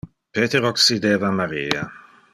[0.35, 1.83] Peter occideva Maria.